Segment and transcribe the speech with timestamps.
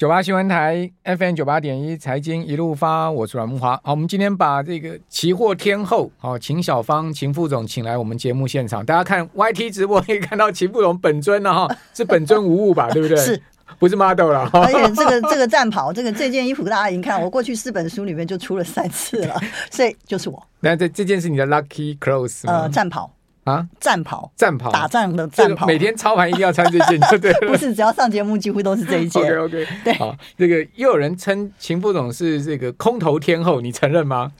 [0.00, 3.78] 九八新闻台 FM 九八点一财经一路发，我是阮木华。
[3.84, 12.88] 好，我们今天把这个期货天后好秦小芳秦副总请来我们节目现场，大家看 YT 直播可以看到秦副总本尊了哈，是本尊无误吧？
[12.92, 13.14] 对不对？
[13.18, 13.42] 是，
[13.78, 14.48] 不是 model 了？
[14.54, 19.38] 而且这个这个战袍，这个这件衣服大家已经看，我过去四本书里面就出了三次了，
[19.70, 20.42] 所以就是我。
[20.60, 22.60] 那这这件是你的 lucky clothes 吗？
[22.62, 23.12] 呃，战袍。
[23.50, 27.38] 啊，战袍，战袍，打仗的战袍，每天操盘一定要穿这件，就对了。
[27.48, 29.22] 不是，只要上节目，几乎都是这一件。
[29.22, 29.94] OK OK，对。
[29.94, 34.32] 好，这个又有人称秦副总是这个空头天后，你承认吗？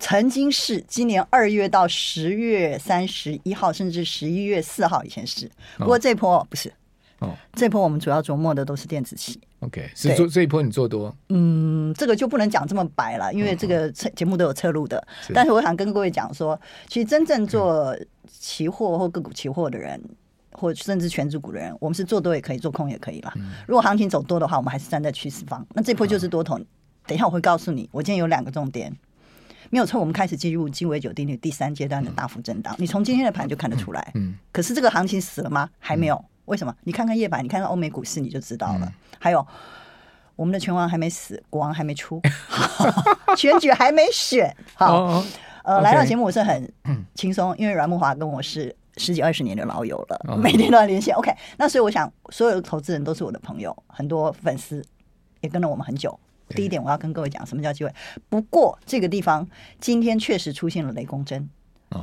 [0.00, 5.48] 曾经是，今年二月到十月三十一号，甚至十一月四号以前是，
[5.78, 6.72] 不过这波不是。
[7.20, 9.38] 哦，这波我们主要琢磨的都是电子期。
[9.62, 11.16] OK，是做这一波你做多？
[11.28, 15.06] 嗯，这个就不能讲这么白了，因为这个节目都有侧录的。
[15.24, 20.16] 是，但是我想跟各位讲说，其实真正做期货或个股期货的人，嗯、
[20.50, 23.32] 或甚至权值股的人，我们是做多也可以，做空也可以啦。
[23.36, 25.64] 嗯、如果行情走多的话，我们还是站在趋势方。
[25.74, 26.58] 那这波就是多头。
[26.58, 26.66] 嗯、
[27.06, 28.92] 等一下我会告诉你，我今天有两个重点，
[29.70, 30.00] 没有错。
[30.00, 34.10] 我们开始进入鸡尾酒定律第三阶段的大幅震荡，嗯、你从今天的盘就看得出来。
[34.16, 34.34] 嗯。
[34.50, 35.70] 可是这个行情死了吗？
[35.78, 36.24] 还没有。
[36.44, 36.74] 嗯为什么？
[36.82, 38.80] 你看看夜盘，你看看欧美股市，你就知道了。
[38.82, 39.46] 嗯、还有，
[40.34, 42.20] 我们的拳王还没死，国王还没出，
[43.38, 44.54] 选举还没选。
[44.74, 45.22] 好，
[45.62, 46.70] 呃来到节目我是很
[47.14, 51.14] 轻松，因为阮木华跟我是十几二十年的老友了，哦、每天都要连线。
[51.14, 54.84] OK，那所以我想，所有的投资人都是我的朋友，很多粉丝
[55.42, 56.18] 也跟了我们很久。
[56.48, 57.94] 第一点，我要跟各位讲，什么叫机会？
[58.28, 59.48] 不过这个地方
[59.80, 61.46] 今天确实出现了雷公针，哦、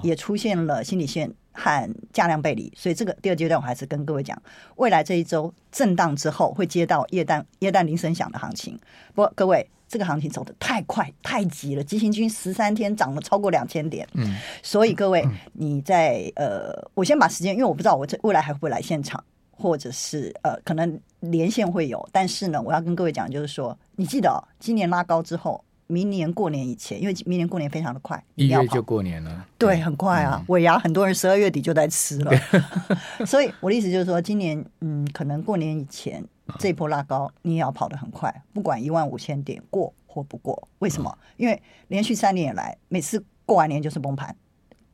[0.03, 1.31] 也出现了心理线。
[1.51, 4.41] 和价量背离，所以这个第二阶段我还是跟各位讲，
[4.77, 8.79] 未来这一周震荡之后会接到耶诞耶诞铃声响的行情。
[9.13, 25.61] 不过各位，这个行情走得太快太急了，急行军十三天涨了超过两千点，嗯，所以各位你在呃，我先把时间，因为我不知道我这未来还会不会来现场，或者是呃可能连线会有，但是呢，我要跟各位讲就是说，你记得哦，今年拉高之后。
[25.91, 30.45] 明年过年以前，因为明年过年非常的快，一月就过年了，对，很快啊。
[30.47, 32.31] 尾牙很多人十二月底就在吃了，
[33.25, 36.23] 所以我的意思就是说，今年嗯，可能过年以前
[36.59, 40.69] 这一波拉高，你也要跑得很快，不管一万五千点过或不过。
[40.77, 41.17] 为什么？
[41.37, 44.35] 因为连续三年以来，每次过完年就是崩盘，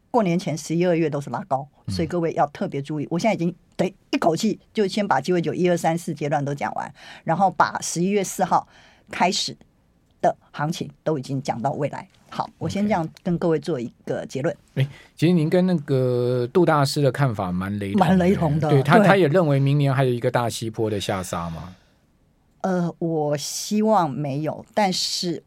[0.09, 3.07] 过年前十一二月都是拉高，所以各位要特别注意。
[3.11, 6.89] 我现在已经等一口气就先把鸡尾酒一二三四阶段都讲完，
[7.25, 8.65] 然后把十一月四号
[9.11, 9.57] 开始。
[10.25, 14.55] 的行情都已经讲到未来，好，我先这样跟各位做一个结论。
[14.75, 18.69] 哎、欸，其实您跟那个杜大师的看法蛮雷同，蛮雷同的。
[18.69, 21.75] 对他，对他也认为明年还有一个大西坡的下杀吗？
[22.61, 25.43] 呃，我希望没有，但是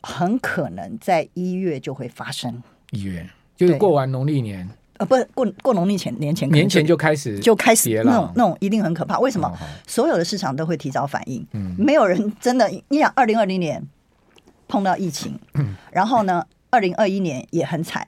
[0.00, 2.62] 很可能在一月就会发生。
[2.92, 4.68] 一月就是过完农历年。
[4.98, 9.18] 呃，不是过过农历前年前年前就开始就开始那种那种一定很可怕。
[9.18, 9.46] 为什么？
[9.46, 9.52] 哦、
[9.86, 11.46] 所有的市场都会提早反应。
[11.52, 13.86] 嗯，没有人真的，你想二零二零年
[14.68, 15.38] 碰到疫情，
[15.90, 18.06] 然后呢，二零二一年也很惨，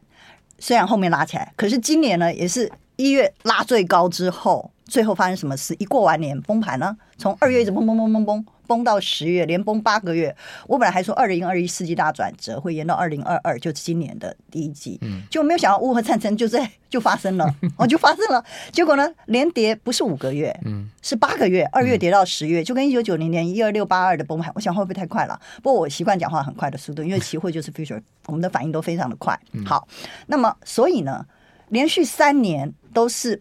[0.58, 5.74] 虽然后面拉起来，可是今年呢，也是一月拉最高之后，最后发生什么事？
[5.78, 6.96] 一过完年崩盘呢？
[7.16, 8.46] 从二月一直崩崩崩崩崩。
[8.68, 10.34] 崩到十月，连崩八个月。
[10.68, 18.44] 我本来还说二零二一世纪大转折会延到二零二二，就是今年的第一季，嗯，就没有想到乌合战争就在 就发生了，哦，就发生了。
[18.70, 25.40] 结果呢，连跌不是五个月，嗯，是八个月，二月跌到十月，就跟一九九零年一二六八二的崩盘，我想会不会太快了？
[25.62, 29.38] 不过我习惯讲话很快的速度，因为期货就是 future，我们的反应都非常的快。
[29.64, 29.88] 好，
[30.26, 31.24] 那么所以呢，
[31.70, 33.40] 连续三年都是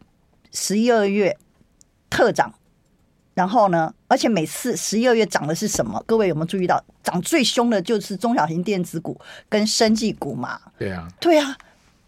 [0.53, 1.37] 十一二月
[2.09, 2.53] 特涨。
[3.37, 6.03] 然后呢，而且每次十一二月涨的是什么？
[6.07, 9.15] 各位有没有注意到，涨最凶的就是中小型电子股
[9.47, 10.59] 跟生技股嘛？
[10.75, 11.55] 对啊，对啊，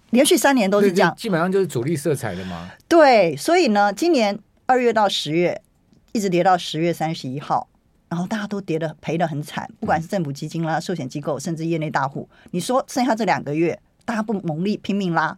[0.09, 2.67] 连续三年都是这样，基本上就是主力色彩的嘛。
[2.87, 5.61] 对，所以呢，今年二月到十月
[6.13, 7.67] 一直跌到十月三十一号，
[8.07, 15.37] 然后大家都跌的赔的很惨，不管是政府基金啦、寿险机构，甚至业内大户，你说剩下这两个月，大家不猛力拼命拉。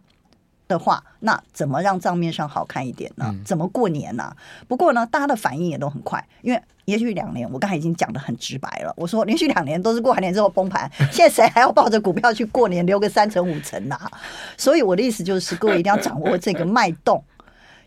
[0.72, 3.26] 的话，那怎么让账面上好看一点呢？
[3.28, 4.36] 嗯、怎么过年呢、啊？
[4.66, 8.92] 不过呢，大家的反应也都很快，因为连续两年，我刚才已经讲得很直白了。
[8.96, 14.10] 我说连续两年都是过完年之后崩盘， 现在谁还要抱着股票去过年，留个三成五成呢、啊？
[14.56, 17.22] 所以我的意思就是，各位一定要掌握这个脉动。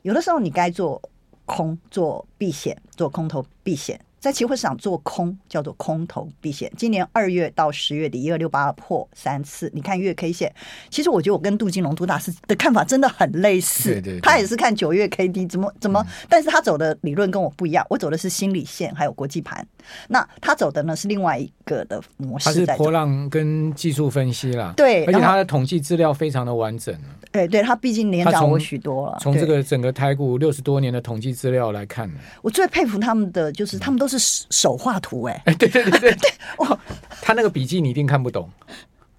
[0.04, 1.02] 有的时候你该做
[1.46, 4.00] 空，做避险，做空头避险。
[4.26, 6.72] 在期货市场做空叫做空头避险。
[6.76, 9.70] 今年二月到十月底，一二六八破三次。
[9.72, 10.52] 你看月 K 线，
[10.90, 13.92] 其实我觉得我跟杜金龙杜大师的看法真的很类似。
[13.92, 17.86] 对对对，他也是看九月 K D 怎么怎么，但是他走的理论跟我不一样。
[17.88, 19.64] 我走的是心理线，还有国际盘。
[20.08, 24.74] 那他走的呢是另外一个的模式，他是波浪跟技术分析啦。
[24.76, 27.00] 对，而且他的统计资料非常的完整。
[27.32, 29.18] 对，对他毕竟年长我许多了。
[29.20, 32.10] 从这个整个台股六十多年的统计资料来看，
[32.42, 34.15] 我最佩服他们的就是他们都是。
[34.18, 36.80] 是手画图哎、欸，对对对对对，哇，
[37.22, 38.50] 他那个笔记你一定看不懂，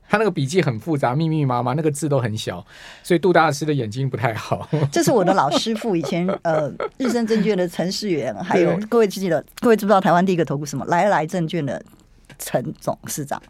[0.09, 2.65] 他那个笔记很复杂，密密麻麻，那个字都很小，
[3.03, 4.69] 所以杜大师的眼睛不太好。
[4.93, 10.85] 这是我的老师傅，以前 呃日升证券的陈世元，还有各位记得，各位知不知道台湾第一个投顾什么？
[10.87, 11.83] 来来证券的
[12.39, 13.43] 陈董事长。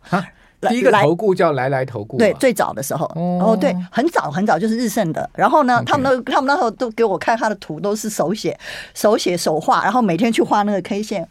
[0.69, 5.29] 第一个投顾叫来来投顾，对，最早的时候，哦，对，很早很早就是日盛的。
[5.35, 8.59] 然后呢，他们那他们那时候都给我看他的图，都是手写、
[8.95, 11.29] 手写手画，然后每天去画那个 K 线。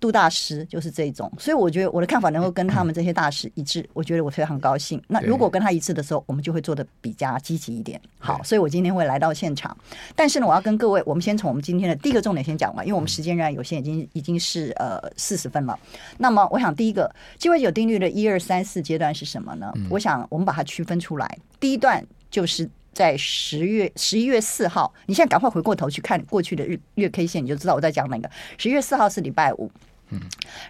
[0.00, 5.00] 杜大师就是这种，所以我觉得我的看法能够跟他们这些大师一致，我觉得我非常高兴。
[5.06, 8.00] 那如果跟他一致的时候，我们就会做的比较积极一点。
[8.18, 9.76] 好，所以我今天会来到现场。
[10.16, 15.78] 但是呢，我要跟各位，我们先从我们今天的第一个重点先讲完，因为我们时间仍然有限，已经已经是呃四十分了。
[16.16, 19.70] 那么，我想第一个鸡尾酒定律的一二三四阶段是什么呢？
[19.90, 21.38] 我想我们把它区分出来。
[21.58, 28.30] 第一段就是在十月十一月四号，你现在赶快回过头去看过去的日月 K 线，你就知道我在讲哪个。
[28.56, 29.70] 十一月四号是礼拜五。
[30.10, 30.20] 嗯，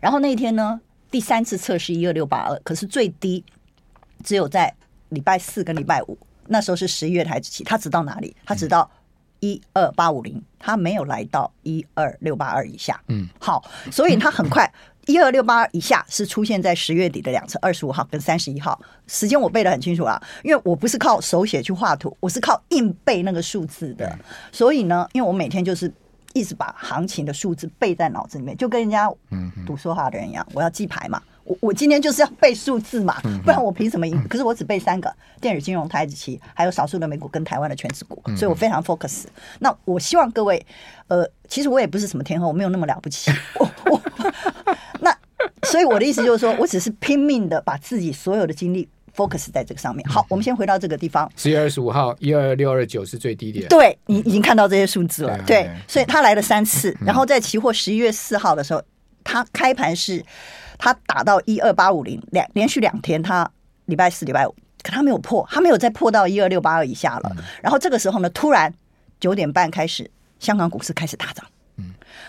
[0.00, 3.44] 然后那一天呢，第三次测试一二六八二，可是最低
[4.22, 4.74] 只有在
[5.08, 8.36] 礼拜四跟礼拜五，那时候是十一月台子期，它只到哪里？
[8.44, 8.90] 它只到
[9.40, 13.00] 一二八五零，它没有来到一二六八二以下。
[13.08, 14.70] 嗯，好，所以它很快
[15.06, 24.18] 一二六八二以下是出现在十月底的两次，二十五号跟三十一号，时间我背得很清楚啊，因为我不是靠手写去画图，我是靠硬背那个数字的，
[24.52, 25.90] 所以呢，因为我每天就是。
[26.32, 29.10] 一直把行情的数字背在脑子里面，就跟人家
[29.66, 30.46] 赌说话的人一样。
[30.52, 34.22] 我要记牌嘛，我我今天就是要背数字嘛，不然我凭什么赢？
[34.28, 39.24] 可是我只背三个：电子金融、台子期，还有少数的美股跟台湾的全职股，所以我非常 focus。
[39.58, 40.64] 那我希望各位，
[41.08, 43.30] 呃，其实我也不是什么天后，我没有那么了不起。
[43.58, 44.00] 我我
[45.00, 45.16] 那
[45.64, 48.88] 所以我的意思就是说，我只是拼命的把自己所有的精力。
[49.16, 50.06] Focus 在这个上面。
[50.08, 51.30] 好，我们先回到这个地方。
[51.36, 53.68] 十月二十五号，一二六二九是最低点。
[53.68, 55.38] 对，你已经看到这些数字了。
[55.46, 58.82] 对，所以他来了三次，然后在期货十一月四号的时候，
[59.24, 60.24] 他开盘是
[60.78, 63.50] 他打到一二八五零，两连续两天，他
[63.86, 67.36] 礼拜四、礼拜五，可他没有破，他没有再破到一二六八二以下了。
[67.62, 68.72] 然后这个时候呢，突然
[69.18, 71.44] 九点半开始，香港股市开始大涨。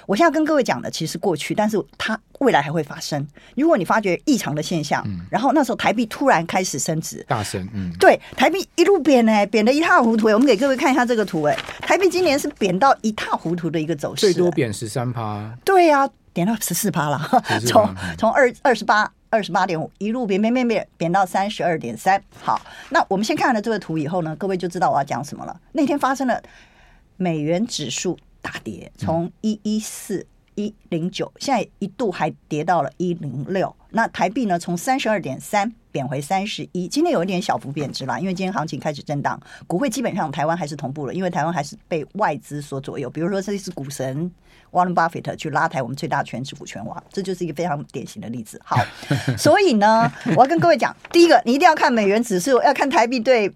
[0.06, 3.26] 我现在跟各位讲的其实是过去，但是它未来还会发生。
[3.56, 10.28] 如果你发觉异常的现象，嗯、然后那时候台币突然开始升值，大升，嗯，对，台币一路贬呢，贬得一塌糊涂。
[10.28, 15.56] 我们给各位看一下这个图，哎，台币今年是贬到一塌糊涂的一个走势，最多贬十三趴。
[15.64, 22.22] 对呀、啊，贬到十四趴了，从从二二十八二十八点五一路贬贬贬贬贬到三十二点三。
[22.42, 25.60] 好，那我们先看了这个图以后呢，各位就知道我要讲什么了。
[25.74, 26.42] 那天发生了
[27.18, 28.18] 美元指数。
[28.42, 33.74] 大跌，从一一四一零九，现在一度还跌到了一零六。
[33.92, 34.58] 那台币呢？
[34.58, 36.88] 从三十二点三贬回三十一。
[36.88, 43.10] 今天有一点小幅贬值啦，因为今天行情开始震荡，股汇基本上台湾还是同步了，因为台湾还是被外资所左右。
[43.10, 44.32] 比如说，这是股神
[44.72, 48.60] Warren Buffett 去拉抬我们最大的权值股权王，这就是一个非常典型的例子。
[48.64, 48.78] 好，
[49.38, 53.54] 所以呢，我要跟各位讲，第一个，你一定要看美元指数，要看台币对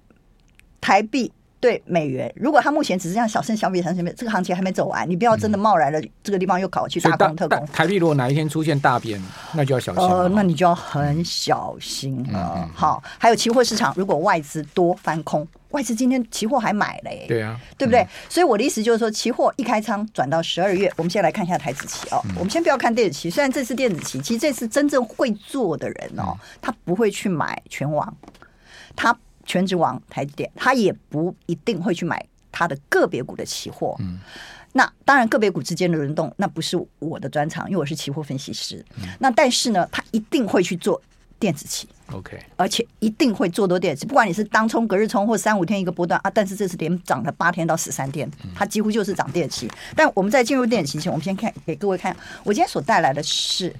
[0.81, 1.31] 台币。
[1.59, 7.65] 对美元，如果它目前只是这样小升小比，小升小比，这个行情还没走完，你不要真的贸然的这个地方又搞去大空特空。
[7.73, 9.19] 台币如果哪一天出现大贬，
[9.53, 10.03] 那就要小心。
[10.03, 12.53] 呃，那你就要很小心了。
[12.57, 18.01] 嗯、好，还有期货市场，如果外资多翻空，外资今天期货还买嘞，对啊，对不对？
[18.01, 22.21] 嗯、所以我的意思就是说，期货一开仓转到十二月，我们先来看一下台子期哦。
[22.25, 28.15] 嗯、我们先不要看电子期，虽然这次电子期，其实这次真正会做的人哦，他不会去买全网，
[28.95, 29.17] 他。
[29.45, 33.95] 权值王台积电，他也不一定会去买他的个别股的期货。
[33.99, 34.19] 嗯，
[34.73, 38.83] 那当然个别股之间的轮动，那不是我的专长，因为我是期货分析师。
[38.97, 41.01] 嗯，那但是呢，他一定会去做
[41.39, 41.87] 电子期。
[42.11, 46.29] OK，而且一定会做多电子，不管你是当冲、隔日冲或三五天一个波段啊。
[46.29, 49.71] 但是这次连涨了八天到十三天，它几乎就是涨电子期。
[49.95, 53.75] 但我们在进入电子期前，我们先看给各位看，我今天所带来的是。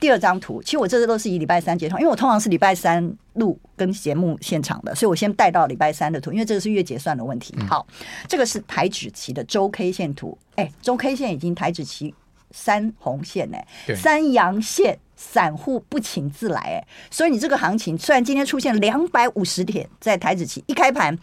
[0.00, 7.54] 第二张图，其实我这次都是以礼拜三结算，因为我通常是礼拜三录跟节目现场的，所以我先带到礼拜三的图，因为这个是月结算的问题。
[7.68, 7.86] 好，
[8.26, 12.14] 这个是台指期的周 K 线图，哎，周 K 线已经台指期
[12.50, 21.18] 三红线哎，三阳线，散户不请自来哎，所以你这个行情虽然今天出现两百五十点在台指期一开盘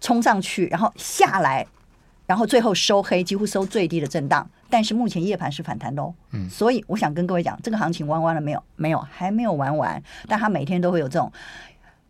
[0.00, 1.66] 冲上去，然后下来，
[2.26, 4.48] 然后最后收黑，几乎收最低的震荡。
[4.68, 8.62] 但是目前夜盘是反弹的哦，嗯，所以我想跟各位讲，这个行情玩完了没有？
[8.76, 10.02] 没有，还没有玩完。
[10.26, 11.32] 但它每天都会有这种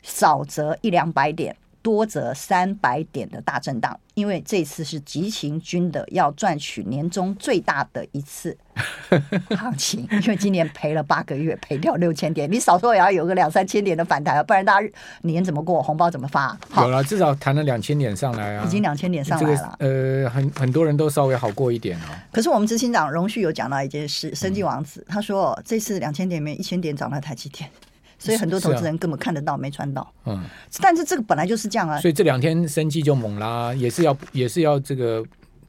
[0.02, 8.56] 少则一两百点，多则三百点的大震荡，因为这次是急行军的要赚取年终最大的一次
[9.56, 14.88] 行情，因为今年赔了八个月，赔掉六千点，你少说也要有个两三千点的反弹啊，不然大家
[15.22, 16.56] 年怎么过，红包怎么发？
[16.76, 19.76] 有了，至少谈了两千点上来啊，已经两千点上来了。
[19.78, 22.08] 这个、呃，很很多人都稍微好过一点哦。
[22.30, 27.70] 可是我们执行长荣旭有讲到一件事，生计王子、嗯、他说这次两千点里面一千点涨了台积电，
[28.18, 30.06] 所以很多投资人根本看得到没穿到。
[30.26, 30.42] 嗯，
[30.82, 35.24] 但是这个本来就是这样啊，所以这两天生计就猛啦，也是要也是要这个。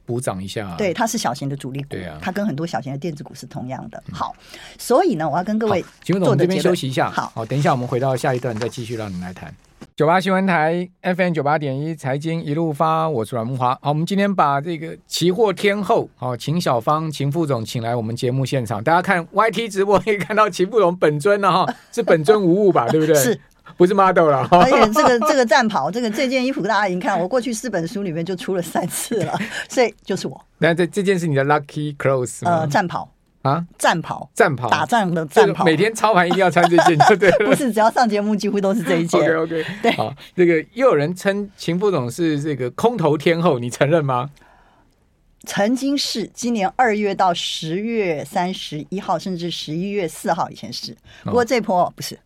[0.08, 4.02] 补涨一下，对，它是小型的主力股，对啊，它跟很多小型的电子股是同样的。
[4.10, 4.34] 好，
[4.78, 9.54] 所以呢，我要跟各位，请问我们这边休息一下，好，好，等一下我们回到下一段再继续让你来谈。
[9.94, 13.74] 九八新闻台 FM 九八点一财经一路发，我是阮木华。
[13.82, 22.88] 好，我们今天把这个期货天后，好，秦小芳秦副总请来我们节目现场，大家看 YT 直播可以看到秦副总本尊了哈，是本尊无误吧？
[22.88, 23.14] 对不对？
[23.22, 23.38] 是。
[23.78, 30.44] 不是 model 了，而且这个这个战袍，这个这件衣服大家已经看，我过去四本书里面就出了三次了，所以就是我。
[30.58, 33.08] 那这这件是你的 lucky clothes 呃，战袍
[33.42, 37.36] 啊，战袍，战袍，打仗的战袍，每天操盘一定要穿这件，就对了。
[37.46, 39.20] 不是，只要上节目几乎都是这一件。
[39.38, 39.92] OK OK，对。
[39.92, 44.28] 好，这个又有人称秦副总是这个空头天后，你承认吗？
[45.46, 52.16] 曾经是，今年二月到十月三十一号，甚至十一月四号以前是，不过这波不是。
[52.16, 52.18] 哦，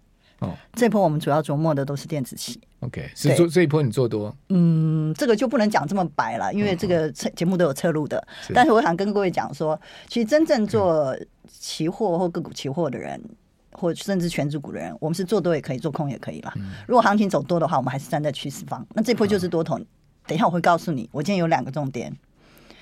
[0.75, 2.61] 这波我们主要琢磨的都是电子期。
[2.81, 4.35] OK，是做这一波你做多？
[4.49, 8.27] 嗯，这个就不能讲这么白了，因为这个节目都有侧录的。
[8.45, 13.37] 是，但是我想跟各位讲说，其实真正做期货或个股期货的人，嗯、
[13.71, 16.53] 或甚至权值股的人，我们是做多也可以，做空也可以啦。
[16.57, 18.85] 嗯、如果行情走多的话，我们还是站在趋势方。
[18.95, 19.79] 那这波就是多头。
[19.79, 19.87] 嗯、
[20.27, 22.13] 等一下我会告诉你，我今天有两个重点，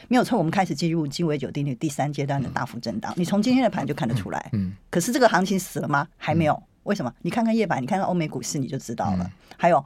[0.08, 0.38] 没有错。
[0.38, 4.48] 我们开始进入鸡尾酒定律第三阶段的大幅震荡，嗯、你从今天的盘就看得出来。
[4.54, 4.72] 嗯。
[4.88, 6.08] 可是这个行情死了吗？
[6.16, 6.62] 还没有。
[6.82, 7.12] 嗯为什么？
[7.22, 9.18] 你看看夜盘，你看看欧美股市，你就知道了。
[9.20, 9.84] 嗯、还有，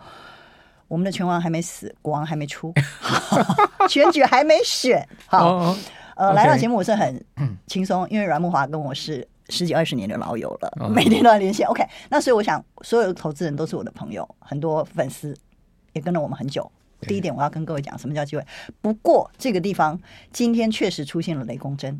[0.86, 2.72] 我们的拳王还没死，国王还没出，
[3.90, 5.06] 选举还没选。
[5.26, 5.74] 好，
[6.14, 7.22] 呃来到节目我是很
[7.66, 11.66] 轻松，因为阮木华跟我是十几二十年的老友了，哦、每天都要连线。
[11.66, 15.36] OK，那所以我想，所有的投资人都是我的朋友，很多粉丝
[15.94, 16.70] 也跟了我们很久。
[17.00, 18.46] 第一点，我要跟各位讲，什么叫机会？
[18.80, 20.00] 不过这个地方
[20.32, 21.98] 今天确实出现了雷公针，哦、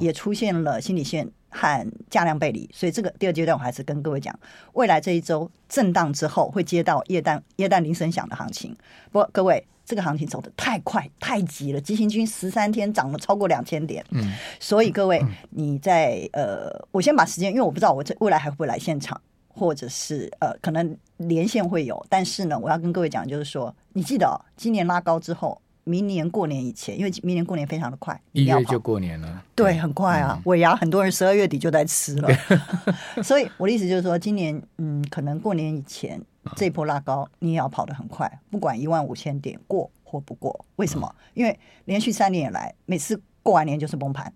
[0.00, 1.28] 也出现了心理线。
[1.48, 4.38] 和价量背离，所以这个第二阶段我还是跟各位讲，
[4.74, 8.76] 未来这一周震荡之后会接到耶诞耶诞铃声响的行情。
[9.10, 25.58] 不过各位，这个行情走得太快太急了，急行军十三天涨了超过两千点，嗯，所以各位你在呃，我先把时间，因为我不知道我这未来还会不会来现场，或者是呃可能连线会有，但是呢，我要跟各位讲就是说，你记得哦，今年拉高之后。
[25.88, 29.44] 明年过年以前，因为明年过年非常的快，一月就过年了。
[29.54, 30.42] 对，很快啊！
[30.44, 32.28] 尾牙、嗯、很多人十二月底就在吃了，
[33.22, 36.20] 所以我的意思就是说，今年嗯，可能过年以前
[36.56, 40.66] 这一波拉高，你也要跑得很快，不管一万五千点过或不过。
[40.74, 41.14] 为什么？
[41.34, 44.32] 因为连续三年以来，每次过完年就是崩盘，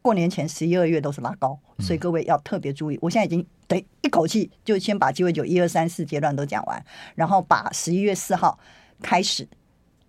[0.00, 2.98] 过年前十一二月都是拉高，所以各位要特别注意。
[3.02, 6.80] 我现在已经等一口气就先把鸡尾酒一二三四阶段都讲完，
[7.16, 8.56] 然后把十一月四号
[9.02, 9.48] 开始。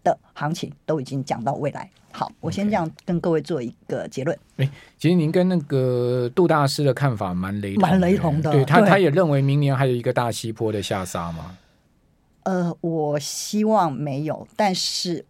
[0.07, 4.37] 的行情都已经讲到未来，好，我先这样跟各位做一个结论。
[4.57, 8.51] 哎、欸，其实您跟那个杜大师的看法蛮雷同，蛮雷同的。
[8.51, 11.57] 对他，对他也认为明年还有一个大西坡的下杀吗？
[12.43, 15.25] 呃，我希望没有，但是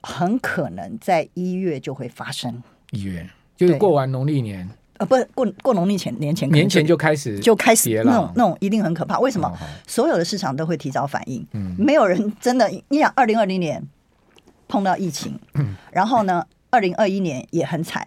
[0.00, 2.62] 很可能在一月就会发生。
[2.92, 4.68] 一月就是过完农历年。
[4.98, 9.18] 呃，不是过过农历前年前年前就开始就开始那种那种一定很可怕。
[9.18, 9.46] 为什么？
[9.46, 9.52] 哦、
[9.86, 11.46] 所有的市场都会提早反应。
[11.52, 13.86] 嗯，没有人真的，你想二零二零年
[14.68, 15.38] 碰到疫情，
[15.90, 18.06] 然后呢，二零二一年也很惨，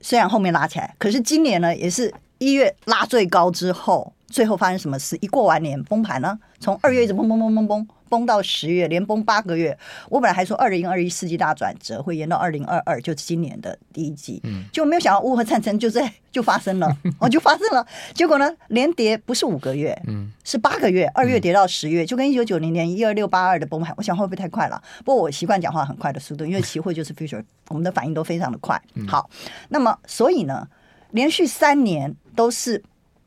[0.00, 5.16] 虽然后面拉起来，可是今年呢，也是一月拉最高之后，最后发生什么事？
[5.20, 6.38] 一过完年崩盘呢？
[6.58, 7.88] 从二月一直崩崩崩崩崩。
[8.10, 9.76] 崩到十月，连崩八个月。
[10.10, 14.40] 我本来还说二零二一世纪大转折会延到二零二二，就是今年的第一季。
[14.44, 17.86] 嗯，就没有想到乌合战争就在 就发生了，哦，就发生了。
[18.12, 23.94] 结果呢，连跌不是五个月，嗯，是八个月，二月跌到十月，就跟一九九零年一二六八二的崩盘。
[23.96, 24.82] 我想会不会太快了？
[25.04, 28.80] 不过我习惯讲话很快的速度，因为期货就是 future，我们的反应都非常的快。
[29.06, 29.30] 好，
[29.68, 30.66] 那么所以呢，
[31.12, 32.82] 连续三年都是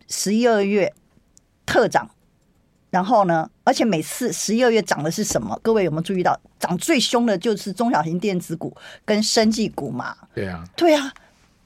[0.09, 0.93] 十一二月
[1.65, 2.09] 特涨。
[2.93, 5.59] 然后呢，而且每次十一二月涨的是什么？
[5.63, 8.71] 各位有没有注意到，涨最凶的就是中小型电子股
[9.03, 10.15] 跟生技股嘛？
[10.35, 11.11] 对啊，对啊，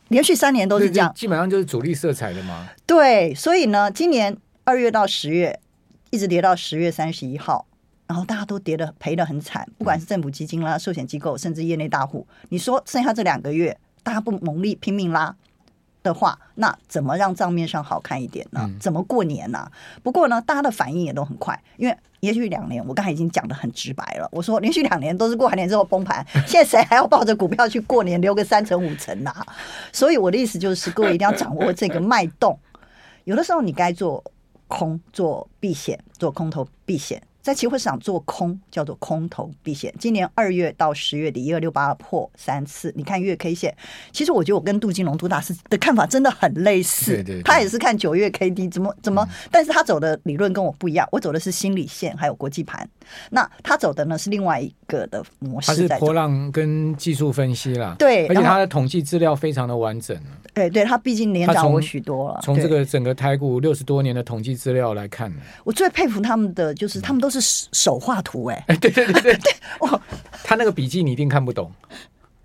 [0.07, 2.69] 连续三年都是这样，基本上就是主力色彩的嘛。
[2.85, 5.59] 对，所以呢，今年二月到十月
[6.11, 7.67] 一直跌到十月三十一号，
[8.07, 15.35] 然后大家都跌的赔的很惨，不管是政府基金啦、寿险机构，甚至业内大户，你说剩下这两个月，大家不猛力拼命拉。
[16.07, 18.61] 的话，那怎么让账面上好看一点呢？
[18.63, 19.71] 嗯、怎么过年呢、啊？
[20.01, 24.27] 不过呢，大家的反应也都很快，因为连续两年，我刚才已经讲得很直白了。
[24.31, 29.45] 我说连续两年都是过完年之后崩盘， 现在谁还要抱着股票去过年，留个三成五成呢、啊？
[29.91, 32.57] 所以我的意思就是，各位一定要掌握这个脉动。
[33.25, 34.23] 有的时候你该做
[34.67, 37.21] 空，做避险，做空头避险。
[37.47, 39.93] 在期货市场做空叫做空头避险。
[39.97, 42.91] 今年二月到十月底，一二六八破三次。
[42.93, 43.73] 你看月 K 线，
[44.11, 47.13] 其实我觉得我跟杜金龙杜大师的看法真的很类似。
[47.13, 51.07] 对对对，他也是看九月 K D 怎么怎么，但是他走的理论跟我不一样。
[51.09, 52.85] 我走的是心理线，还有国际盘。
[53.29, 55.67] 那他走的呢是另外一个的模式。
[55.67, 57.95] 他是波浪跟技术分析啦。
[57.97, 60.19] 对，而且他的统计资料非常的完整。
[60.53, 62.41] 对对，他毕竟年长我许多了。
[62.43, 65.31] 从这个整个台股六十多年的统计资料来看，
[65.63, 70.01] 我最佩服他们的就是他们都是手画图哎，哎对对对对对，哇，
[70.43, 71.71] 他那个笔记你一定看不懂，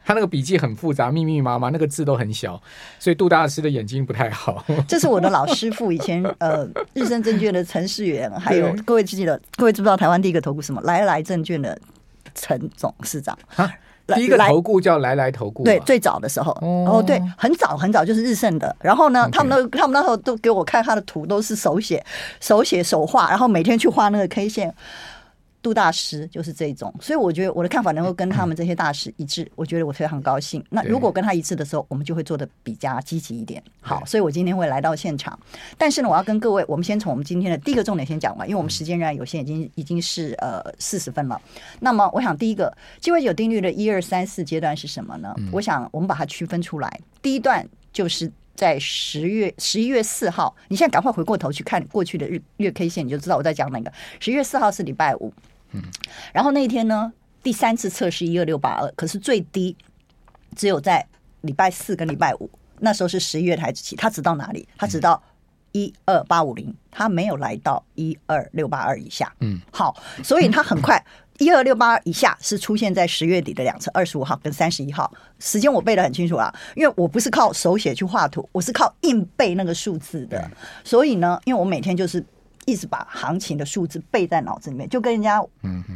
[0.04, 2.60] 他那个笔记很复杂，密密麻麻，那个字都很小，
[2.98, 4.64] 所以杜大师的眼睛不太好。
[4.88, 10.80] 这是我的老师傅，以前呃日升证券的陈世元，还有各位记得，各位知不知道台湾第一个投顾什么？
[10.82, 11.78] 来来证券的
[12.34, 13.38] 陈董事长。
[14.16, 18.74] 第一个投顾叫来来投顾，对，最早的时候，哦，对，很早很早就是日盛的。
[18.80, 22.04] 然后呢，他们那他们那时候都给我看他的图，都是手写、
[22.40, 24.74] 手写手画，然后每天去画那个 K 线。
[25.62, 30.62] 杜大师就是这种，所以我觉得我的看法能够跟他们这些大师一致，我觉得我非常高兴。
[30.70, 33.62] 那如果跟他一致的时候，我们就会做的比较积极一点。
[33.80, 35.38] 好，所以我今天会来到现场。
[35.78, 41.40] 但是呢，我要跟各位，我们先从我们今天的第一个重点先讲完，因为我们时间仍然有限，已经已经是呃四十分了。
[41.78, 45.32] 那么，我想第一个鸡尾酒定律的一二三四阶段是什么呢？
[45.52, 47.00] 我想我们把它区分出来。
[47.22, 53.92] 第一段就是在十月十一月四号，你现在赶快回过头去看过去的日月 K 线，你就知道我在讲哪个。
[54.18, 55.32] 十一月四号是礼拜五。
[55.72, 55.82] 嗯，
[56.32, 57.12] 然后那一天呢，
[57.42, 59.76] 第三次测试一二六八二，可是最低
[60.54, 61.06] 只有在
[61.40, 62.50] 礼拜四跟礼拜五，
[62.80, 64.68] 那时候是十一月台子期，它只到哪里？
[64.76, 65.22] 它只到
[65.72, 69.32] 一二八五零，它没有来到一二六八二以下。
[69.40, 71.02] 嗯，好，所以它很快
[71.38, 80.50] 一二六八二以下是出现在十月底的两次，二十五号跟三十一号，时间我背得很清楚啊，因为我不是靠手写去画图，我是靠硬背那个数字的，
[80.84, 82.22] 所以呢，因为我每天就是。
[82.66, 85.42] 一直把行情的数字背在脑子里面，就跟人家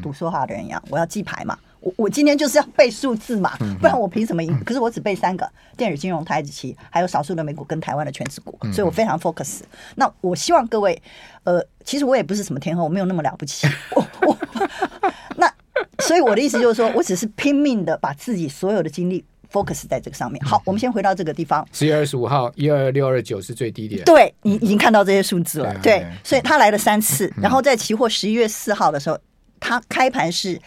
[0.02, 0.82] 赌说话的人一样。
[0.90, 4.58] 我要记牌嘛，我我今天就是要背数字嘛，不然我凭什么赢？
[4.64, 9.60] 可是我只背三个：电子金融、台子期，还有少数的美股跟台湾的全职股，所以我非常 focus。
[9.94, 11.00] 那我希望各位，
[11.44, 13.68] 呃，其实我也不是什么天后，我没有那么了不起。
[13.94, 14.36] 我我
[15.36, 15.52] 那
[16.00, 19.24] 所以我的意思就是说，我只是拼命的把自己所有的精力。
[19.52, 20.44] Focus 在这个上面。
[20.44, 21.66] 好，我们先回到这个地方。
[21.72, 24.04] 十月二十五号，一二六二九是最低点。
[24.04, 25.74] 对，你已经看到这些数字了。
[25.82, 27.32] 对，所以他来了三次。
[27.36, 29.18] 然后在期货十一月四号的时候，
[29.60, 30.60] 他开盘是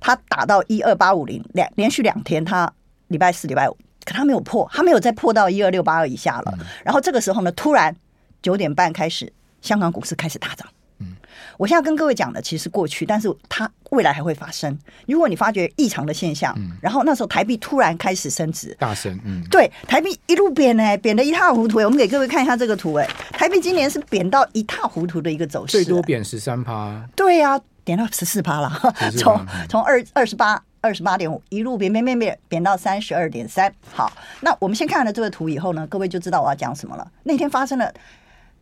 [0.00, 2.72] 他打到一二八五零，两连续两天，他
[3.08, 6.58] 礼拜四、礼拜五，可他没有破，他没有再破到一二六八二以下了。
[6.84, 7.94] 然后这个时候呢，突然
[8.42, 10.66] 九点半开始，香港股市开始大涨。
[11.56, 14.76] 我现在跟各位讲的其实是过去，但是它未来还会发生。
[15.06, 21.78] 如果你发觉异常的现象，嗯、然后那时候台币突然开始升值，大升，嗯，对，台币一路贬呢，贬得一塌糊涂。
[21.78, 27.06] 我们给各位看一下这个图，哎，台币今年是贬到一塌糊涂的一个走势，最多贬十三趴。
[27.14, 33.72] 对呀、啊，贬到十四趴了，从从二二十八二十八点五一路贬贬贬贬贬到三十二点三。
[33.92, 37.10] 好，那我们先看了这个图以后呢，各位就知道我要讲什么了。
[37.24, 37.92] 那天发生了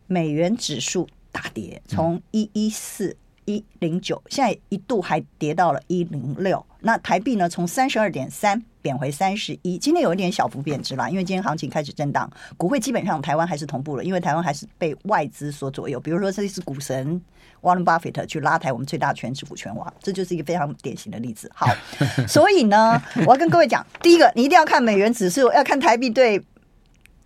[0.07, 1.07] 美元指数。
[1.31, 3.15] 大跌，从一一四
[3.45, 6.63] 一零九，现在一度还跌到了一零六。
[6.81, 7.47] 那台币呢？
[7.47, 9.77] 从三十二点三贬回三十一。
[9.77, 15.99] 今天有一点小幅贬值啦，因为今天行情开始震荡，股汇基本上台湾还是同步了，因为台湾还是被外资所左右。
[15.99, 17.21] 比如说，这是股神
[17.61, 21.51] Warren Buffett 去拉抬我们最大权值股权王，这就是一个非常典型的例子。
[21.53, 21.67] 好，
[22.27, 26.43] 所以呢，我要跟各位讲，第一个，你一定要看美元指数，要看台币对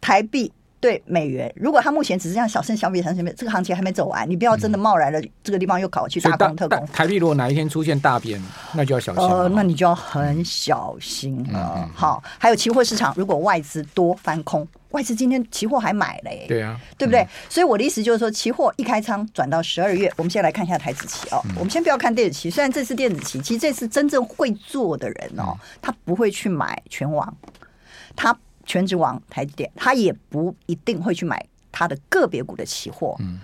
[0.01, 0.51] 台币。
[0.79, 6.85] 对美元，如果它目前只是这样小升小比，小升小比，这个行情还没走完，你不要真的贸然的这个地方又搞去大空特空。
[6.93, 8.39] 台币如果哪一天出现大贬，
[8.73, 9.23] 那就要小心。
[9.23, 11.73] 呃，那你就要很小心了。
[11.77, 17.21] 嗯、好，还有期货市场，如果外资多翻空，外资今天期货还买嘞，对啊，对不对？
[17.21, 21.41] 嗯、所以我的意思就是说，期货一开仓转到十二月，我们先来看一下台子期哦。
[21.45, 27.35] 嗯、我们先不要看电子期，虽然这次电子期，其实这次真正会做的人哦，他不会去买全网，
[28.15, 28.37] 他。
[28.65, 33.15] 权值王台积电，他也不一定会去买他的个别股的期货。
[33.19, 33.39] 嗯，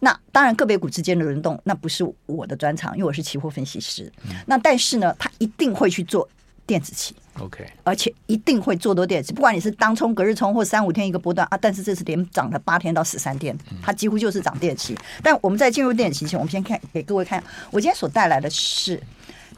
[0.00, 4.10] 那当然个别股之间的轮动，那不是我的专长，因为我是期货分析师。
[4.24, 6.28] 嗯，那但是呢，他一定会去做
[6.66, 7.14] 电子期。
[7.40, 11.56] OK，而且一定会做多电子，不管你是当冲、隔日冲或三五天一个波段啊。
[11.56, 14.98] 但是这次连涨了八天到十三天，它几乎就是涨电子期。
[15.22, 19.02] 但我们在进入电子期前，我们先看给各位看，我今天所带来的是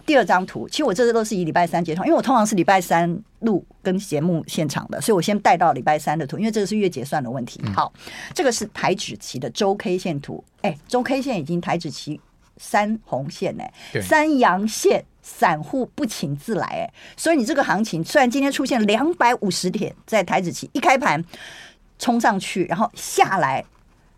[0.07, 7.61] 第二张图，其实我这次都是以礼拜三结算，因为我通常是礼拜三录跟节目现场的，所以我先带到礼拜三的图，因为这个是月结算的问题。
[7.75, 7.93] 好，
[8.33, 12.21] 这个是台指期的周 K 线图，哎，周 K 线已经台指期
[12.57, 21.25] 三红线哎，三阳线，散户不请自来哎，所以你这个行情虽然今天出现两百五十点在台指期一开盘
[21.99, 23.65] 冲上去，然后下来，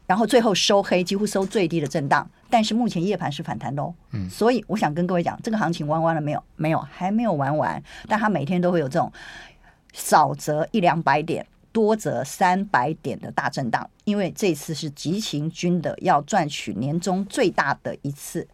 [0.07, 2.29] 然后最后收黑，几乎收最低的震荡。
[2.49, 6.43] 但是目前夜盘是反弹的哦，嗯，所以我想跟各位讲，这个行情玩完了没有？
[6.57, 7.83] 没有，还没有玩完。
[8.09, 9.13] 但它每天都会有这种
[9.93, 11.47] 少则一两百点。
[11.73, 18.49] 多则三百点的大震荡，因为这次是急行军的要赚取年终最大的一次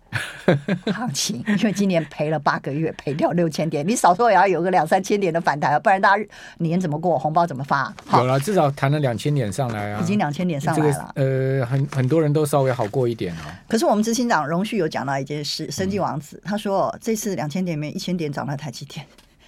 [0.92, 6.25] 行情，因为今年赔了八个月，赔掉六千点，你少说也要有个两三千点的反弹啊，不然大家
[6.59, 7.92] 年怎么过，红包怎么发？
[8.12, 11.12] 有了，至少弹了两千点上来啊，已经两千点上来了。
[11.14, 13.44] 这个、呃，很很多人都稍微好过一点哦。
[13.68, 19.05] 可是我们执行长荣旭有讲到一件事，生计王子、嗯、他说这次两千点里面一千点涨到台积电。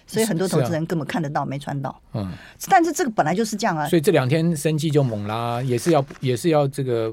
[0.07, 2.31] 所以很多投资人根本看得到、啊、没穿到，嗯，
[2.69, 3.89] 但是这个本来就是这样啊。
[3.89, 7.11] 所以这两天生计就猛啦，也是要也是要这个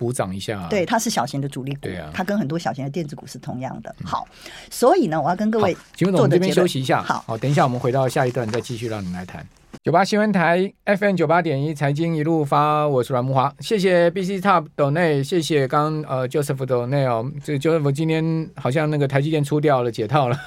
[0.00, 0.66] 补涨一下、啊。
[0.70, 3.94] 对，它是小型的主力股，对啊，它跟很多小型的电子股是同样的。
[4.02, 4.26] 好，
[4.70, 9.46] 所以呢，我要跟各位，请问我们这边休息一下，好，好，等一下我们回到下一段再继续让你来谈。
[9.82, 20.36] 九八新闻台 FM 九八点一财经一路发，我是阮木华，谢谢 BC Top 斗内，谢谢刚呃 Joseph 斗内哦，这个 Joseph 今天好像那个台积电出掉了，解套了。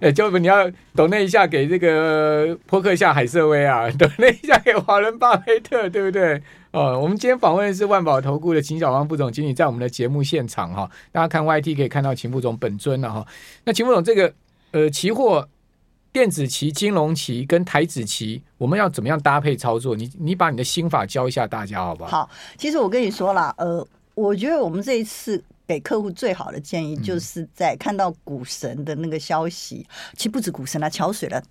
[0.00, 6.42] 哎，就你要抖那一下给这个波克下海瑟薇啊，抖那一下给华伦巴菲特，对不对？
[6.76, 13.26] 哦，我们今天访问的是万宝投顾的秦小芳副总经理，在我们的节目现场哈，大家看 YT 可以看到秦副总本尊了哈。
[13.64, 14.30] 那秦副总，这个
[14.72, 15.48] 呃，期货、
[16.12, 19.96] 电子期、金融期跟台子期，我们要怎么样搭配操作？
[19.96, 22.10] 你你把你的心法教一下大家，好不好？
[22.10, 25.42] 好，其实我跟你说了，呃，我觉得我们这一次。
[25.68, 31.42] 给客户最好的建议，就是在看到股神的那个消息，嗯、其实不止股神啦，桥水了，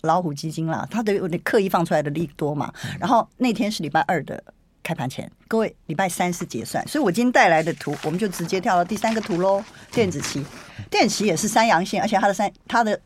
[0.00, 2.72] 老虎基金啦，他都有点刻意放出来的利多嘛。
[2.84, 4.42] 嗯、然后那天是礼拜二的
[4.82, 9.62] 开盘前，各位礼拜三是结算，所以我今天带来的图，我们就直接跳到第三个图喽。
[9.90, 10.44] 电子期，
[10.90, 13.00] 电子期也是三阳线，而且它的三它的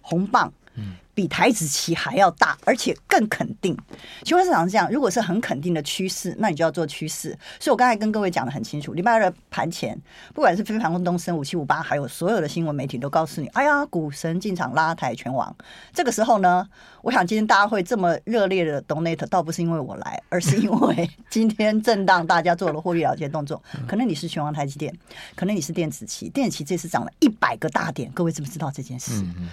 [0.00, 0.52] 红棒。
[0.78, 3.76] 嗯比台子棋还要大，而且更肯定。
[4.22, 7.36] 期货市场是这样，如果是很肯定的趋势，那你就要做趋势。
[7.58, 10.00] 所以我刚才跟各位讲的很清楚，礼拜二的盘前，
[10.32, 15.52] 不管是飞航、东升、五七五八，还有所有的新闻媒体都告诉你：哎呀，股神进场拉抬全网。
[15.92, 16.64] 这个时候呢，
[17.02, 23.60] 我想今天大家会这么热烈的 donate，倒不是因为我来，而是因为今天震荡，大家做了获利了结动作。
[23.88, 24.96] 可能你是全网台积电，
[25.34, 29.14] 可能你是电子期，电子期这次涨了一百个大点，各位知不知道这件事？
[29.14, 29.48] 嗯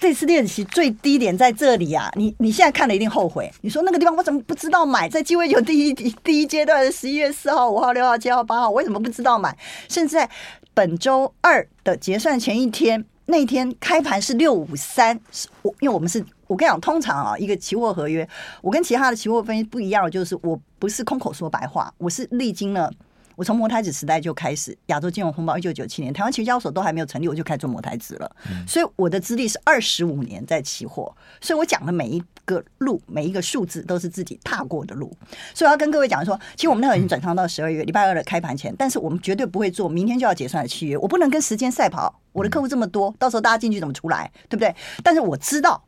[0.00, 2.10] 这次练习最低点在这里啊！
[2.16, 3.52] 你你现在看了一定后悔。
[3.60, 5.06] 你说那个地方我怎么不知道买？
[5.06, 9.54] 在鸡尾酒第一第一阶段十一月四号、五号、六号、七号、八号，我为什么不知道买？
[9.90, 10.28] 甚至在
[10.72, 15.20] 本周二的结算前一天，那天开盘是六五三，
[15.60, 18.26] 我因为我们是我跟你讲，通常啊，一个期货合约，
[18.62, 22.90] 我跟其他的期货分析不一样就是，我不是空口说白话，我是历经了。
[23.36, 28.36] 我从摩台子时代就开始，亚洲金融风暴一九九七年，台湾期交所都还没有成立，我就开始做摩台子了。
[28.50, 35.10] 嗯、所以我的资历是二十五年在期货，所以我讲的每一个路、每一个数字都是自己踏过的路。
[35.54, 42.20] 所以我要跟各位讲说，其实我们那会已经转仓到十二月礼拜二的开盘前，但是我们绝对不会做明天就要结算的契约，我不能跟时间赛跑。
[42.32, 44.74] 我的客户这么多，到时候大家进去怎么出来，对不对？
[45.02, 45.82] 但是我知道，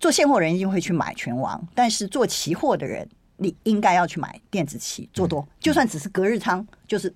[0.00, 3.08] 做现货人一定会去买全王，但是做期货的人。
[3.38, 7.12] 你应该要去买电子期做多，就算只是隔日仓，就是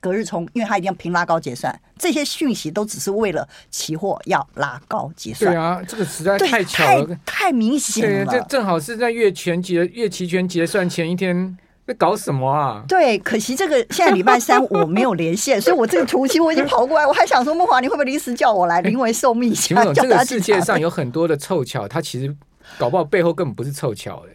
[0.00, 1.76] 隔日冲，因为它一定要平拉高结算。
[1.98, 5.52] 这些讯息都只是为了期货要拉高结算。
[5.52, 8.32] 对啊，这个实在太巧了，太，太明显了。
[8.32, 11.56] 这正好是在月全结月期权结算前一天，
[11.86, 12.84] 在搞什么啊？
[12.86, 19.76] 对，可惜这个现在礼拜三 我没有连线，所以我这个图期我已经跑过来，我还想说梦华，你会不会临时叫我来临危受命一下？
[19.76, 22.36] 欸、这个世界上有很多的凑巧，它其实
[22.76, 24.28] 搞不好背后根本不是凑巧的。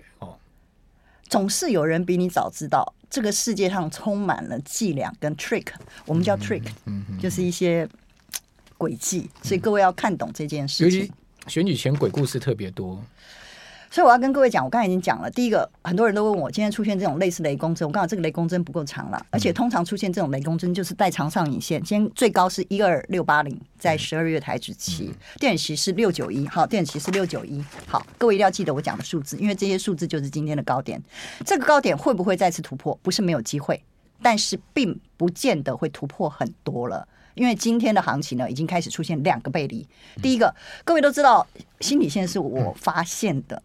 [1.30, 5.68] 总是有人比你早知道，这个世界上充满了伎俩跟 trick，
[6.06, 7.88] 我们叫 trick，嗯，就是一些
[8.78, 11.00] 诡计，所以各位要看懂这件事情。
[11.00, 11.12] 尤其
[11.48, 13.02] 选举前鬼故事特别多。
[13.90, 15.30] 所以我要跟各位讲，我刚才已经讲了。
[15.32, 21.82] 第一个，很多人都问我，今天出现这种类似雷公针，我刚好这个雷公针不够长了，而且通常出现这种雷公针就是带长上影线。
[21.82, 31.02] 今天最高是一二六八零，在十二月台指期，电子期是六九一，好，电子期是六九一，好，各位一定要记得我讲的数字，因为这些数字就是今天的高点。
[31.46, 32.98] 这个高点会不会再次突破？
[33.02, 33.82] 不是没有机会，
[34.22, 39.88] 但是并不见得会突破很多了，因为今天的行情呢，已经开始出现两个背离。
[40.22, 41.48] 第一个，各位都知道，
[41.80, 43.64] 新底线是我发现的。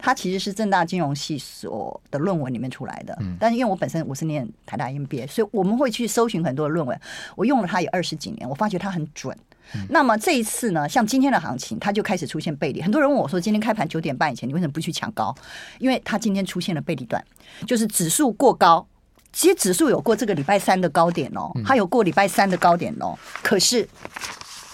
[0.00, 3.16] 它其实是正大金融系所的论文里面出来的。
[3.20, 7.00] 嗯，但是因为我本身我是念台大 MBA，所以我们会去搜寻很多的论文。
[7.36, 9.36] 我用了它有二十几年，我发觉它很准。
[9.74, 12.82] 嗯、那么这一次呢，像今天的行情，它就开始出现背离。
[12.82, 15.32] 很多人问我说，今天开盘九点半以前，你为什么不去抢高？
[15.78, 17.24] 因为它今天出现了背离段，
[17.66, 18.84] 就是指数过高。
[19.32, 23.16] 其实指数有过这个礼拜三的高点哦，它有过礼拜三的高点哦。
[23.44, 23.88] 可是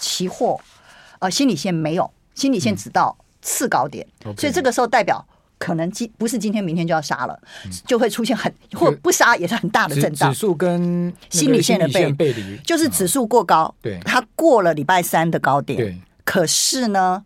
[0.01, 0.59] 期货
[1.19, 3.15] 呃心理线没有，心理线只到
[3.47, 4.05] 次高点，
[4.37, 5.25] 所以这个时候代表
[5.57, 7.41] 可能今不是今天明天就要杀了，
[7.87, 10.33] 就会出现很或不杀也是很大的震荡。
[10.33, 17.25] 指数跟心理线的背背离，就是指数过高，对，它过了礼拜三的高点，对，可是呢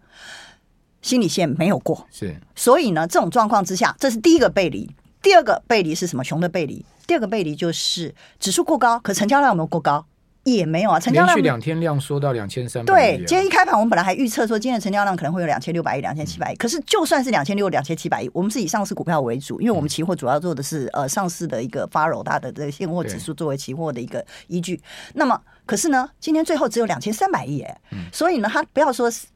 [1.00, 4.94] 心理线没有过，是，所以呢这种状况之下，这是第一个背离。
[5.22, 6.22] 第二个背离是什么？
[6.24, 6.85] 熊的背离。
[7.06, 10.06] 第二个背离就是指数过高，可成交量有没有过高？
[10.44, 10.98] 也没有啊。
[10.98, 12.92] 成交量连续两天量缩到两千三百。
[12.92, 16.57] 对，今天一开盘，我们本来还预测说今天的成交量可能会有两千六百亿、两千七百亿。
[16.57, 24.81] 可是就算是两千六、两千七百亿，我们是以上市股票为主，因为我们期货主要做的是呃上市的一个 Faro 它的这个现货指数作为期货的一个依据。
[25.14, 27.81] 那么，可是呢，今天最后只有两千三百亿，哎，
[28.12, 29.26] 所以呢，它不要说是。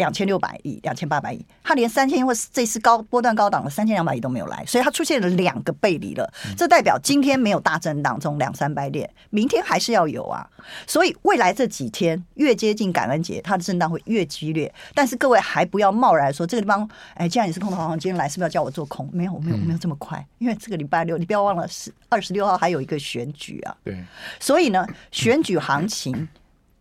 [0.00, 6.32] 两千六百亿、两千八百亿，它连三千或这次高波段高档的三千两百亿都没有来，所以它出现了两个背离了。
[6.56, 10.48] 这代表今天没有大震荡中两三百点，明天还是要有啊。
[10.86, 14.72] 所以未来这几天越接近感恩节，它的震荡会越激烈。
[14.94, 19.06] 但是各位还不要贸然说这个地方，哎，既然你是空头行情，今天来是不是要叫我做空？
[19.12, 23.76] 没有，没有，没有这么快，因为这个礼拜六你不要忘了是二十六号还有一个选举啊。
[23.84, 24.02] 对，
[24.38, 26.26] 所以呢，选举行情。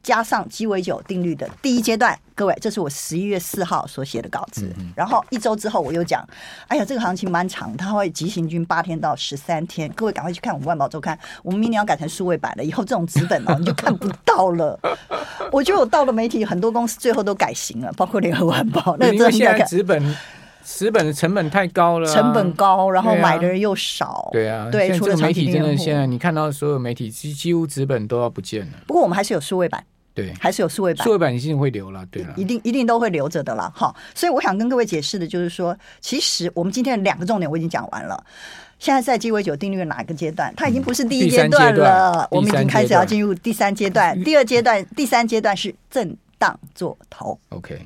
[0.01, 4.73] 加上鸡尾酒定律的第一阶段，各位，这是我十一月四号所写的稿子。
[4.95, 6.25] 然后一周之后，我又讲，
[6.67, 9.91] 哎呀，这个行情蛮长，它会急行军八天到十三天。
[9.93, 14.79] 各位赶快去看我们万宝周刊，我们明年要改成数位版了，以后这种纸本哦你就看不到了。
[15.51, 18.95] 我觉得我到了媒体，很多公司最后都改型了，包括联合晚报。
[18.99, 20.15] 那因为现在纸本
[20.63, 24.29] 纸本的成本太高了，成本高，然后买的人又少。
[24.31, 28.73] 对啊，对，除了媒体真的现在你看到所有媒体几几乎纸本都要不见了。
[28.85, 29.83] 不过我们还是有数位版。
[30.11, 33.95] 对，还是有数位版，数位版一定会留了，对了，一定一定都会留着的啦，哈。
[34.13, 38.21] 所以我想跟各位解释的就是说，其实我们今天的两个重点我已经讲完了。
[38.79, 40.53] 现在在鸡尾酒定律的哪个阶段？
[40.57, 44.21] 它已经不是第一阶段了，我们已经开始要进入第三阶段。
[44.23, 47.39] 第二阶段，第三阶段是震荡做头。
[47.49, 47.79] OK。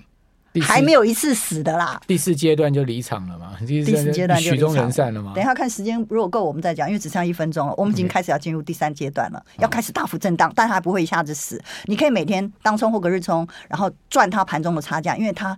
[0.62, 3.54] 还没有一次死的啦，第四阶段就离场了嘛？
[3.66, 5.34] 第四阶段就曲终人散了嘛？
[5.34, 7.74] 等一下看时间，如果够我们再讲，因为只剩一分钟了。
[7.78, 11.62] 我们已经开始要进入第三阶段了，要开始大幅震荡，但它还不会一下子死。
[11.86, 15.58] 你可以每天当冲或隔日冲，然后赚它盘中的差价，因为它，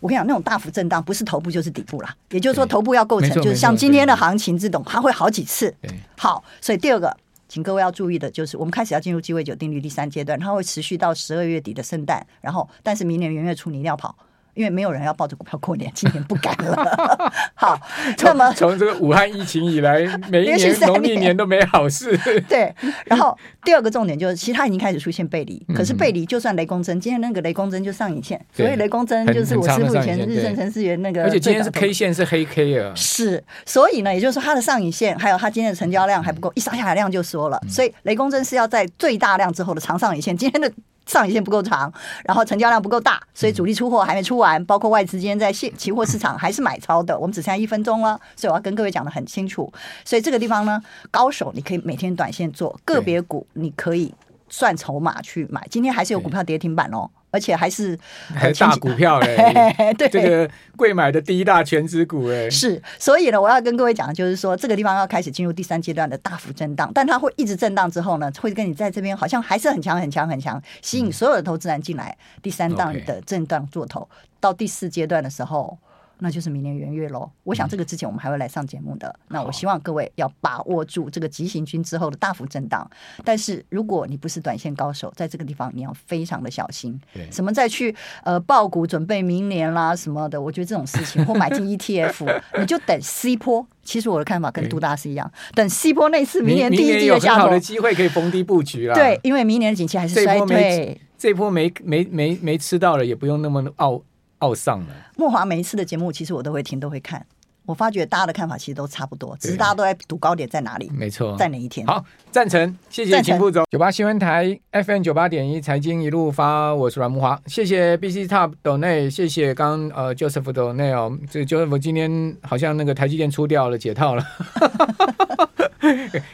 [0.00, 2.14] 我跟你讲，那种大幅震荡不是头部就是底部啦。
[2.30, 5.74] 也就是说，头部要构成，就是像今天的行情这种，它会好几次。
[6.16, 7.16] 好，所以第二个。
[7.52, 14.16] 请各位要注意的就是，我们开始要进入鸡尾酒定律第三阶段，它会持续到十二月底的圣诞，然后但是明年元月初你一定要跑。
[14.54, 16.76] 因为没有人要抱着股票过年，今年不敢了。
[17.54, 17.78] 好，
[18.22, 22.16] 那么从这个武汉疫情以来，每一年农历年都没好事。
[22.48, 22.74] 对，
[23.06, 25.64] 然后 第二个重点就是，其实它已经开始出现背离。
[25.74, 28.38] 可是背离，就算雷公针，今天那个雷公针就上影线。
[28.52, 31.22] 所以雷公针就是我师傅以前日盛程式员那个。
[31.24, 32.92] 而且今天是 K 线是黑 K 啊。
[32.94, 37.58] 是，所以呢，也就是说它的上影线，还有它今天的成交量还不够，一杀下来量就缩了。
[37.68, 40.36] 所以雷公针是要在最大量之后的长上影线。
[40.36, 40.70] 今天的。
[41.06, 41.92] 上影线不够长，
[42.24, 47.18] 然后成交量不够大，所以主力出货还没出完，包括外资今天在现期货市场还是买超的。
[47.18, 49.72] 我们只剩下一分钟了，所以我要跟各位讲的很清楚。
[50.04, 54.14] 所以这个地方呢，高手你可以每天短线做，个别股你可以
[54.48, 55.66] 算筹码去买。
[55.70, 57.10] 今天还是有股票跌停板哦。
[57.32, 57.98] 而且还是
[58.34, 72.16] 还大股票嘞，对 这个贵买的第一大全值股哎，是，所以呢，我要跟各位讲的就是说，这个地方要开始进入第三阶段的大幅震荡，但它会一直震荡之后呢，会跟你在这边好像还是很强很强很强，吸引所有的投资人进来。
[72.42, 75.78] 第三档的震荡做头，到第四阶段的时候。
[76.22, 77.28] 那就是明年元月喽。
[77.42, 79.12] 我想这个之前我们还会来上节目的。
[79.28, 82.88] 那我希望各位要把握住这个急行军之后的大幅震荡。
[83.24, 86.98] 但是如果你不是短线高手，在这个地方你要非常的小心。
[87.30, 93.66] 什么再去呃爆股准备明年啦什么的，我觉得这种事情或买进 ETF， 你就等 C 波。
[93.82, 98.94] 其实我的看法跟杜大师一样，等 C 波那次明年第一季的下好的机会可以逢低布局了。
[98.94, 104.00] 对，因为明年的景气还是衰退，这波没没没没吃到了，也不用那么傲。
[104.42, 107.24] 奥上了，莫华每一次的节目，其实我都会听，都会看。
[107.64, 110.90] 我发觉大家的看法其实都差不多，只是大家都在赌高点在哪里。
[110.92, 111.86] 没错，在哪一天？
[111.86, 113.64] 好，赞成，谢谢秦副总。
[113.70, 117.40] 九八新闻台 FM 九八点一财经一路发，我是阮木华。
[117.46, 124.24] 谢谢 BC Top 斗内，谢谢刚呃 Joseph 斗内哦，这 Joseph 今天好像那个台积电出掉了，解套了。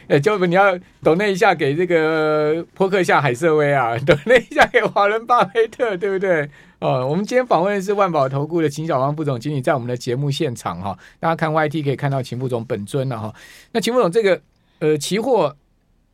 [0.07, 6.49] 哎， Joseph 你要斗内一下给这个波克下海瑟薇啊，斗内一下给华伦巴菲特，对不对？
[6.79, 13.33] 呃，我们今天访问的是万宝投顾的秦小芳副总经理，在我们的节目现场哈，大家看 YT 可以看到秦副总本尊了哈。
[13.71, 14.41] 那秦副总这个
[14.79, 15.55] 呃期货。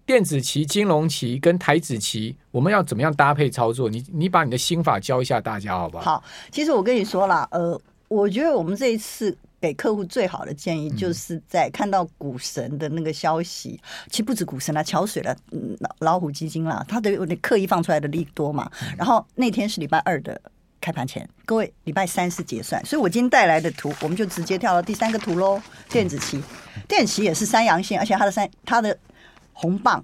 [0.08, 3.90] 电子期、金融期跟台子期，我们要怎么样搭配操作？
[3.90, 6.04] 你你把你的心法教一下大家，好不好？
[6.04, 18.70] 好，其实我跟你说了，呃，我觉得我们这一次给客户最好的建议，就是在看到股神的那个消息，嗯、其实不止股神啦，桥水了，嗯，老虎基金啦，他都有点刻意放出来的利多嘛。
[18.96, 20.40] 然后那天是礼拜二的
[20.86, 25.60] 开盘前，各位礼拜三是结算，所以我今天带来的图，我们就直接跳到第三个图喽。
[25.90, 26.40] 电子期，
[26.88, 28.96] 电子期也是三阳线，而且它的三它的。
[29.58, 30.04] 红棒，